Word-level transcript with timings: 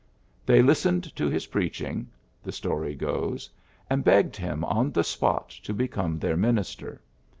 They 0.47 0.63
listened 0.63 1.15
to 1.15 1.29
his 1.29 1.45
preachingj 1.45 2.07
the 2.41 2.51
story 2.51 2.95
goes, 2.95 3.51
and 3.87 4.03
begged 4.03 4.35
him 4.35 4.63
on 4.63 4.91
the 4.91 5.03
spot 5.03 5.49
to 5.61 5.75
become 5.75 6.17
their 6.17 6.35
minister. 6.35 7.03